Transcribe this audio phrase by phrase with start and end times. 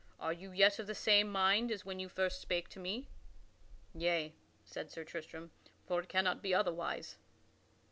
[0.19, 3.07] Are you yet of the same mind as when you first spake to me?"
[3.93, 4.33] "Yea,"
[4.65, 5.51] said Sir Tristram,
[5.85, 7.19] "for it cannot be otherwise."